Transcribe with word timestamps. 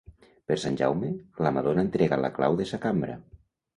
Per 0.51 0.55
Sant 0.61 0.77
Jaume, 0.79 1.11
la 1.47 1.53
madona 1.59 1.85
entrega 1.89 2.21
la 2.25 2.33
clau 2.39 2.59
de 2.63 2.67
sa 2.71 2.81
cambra. 2.87 3.19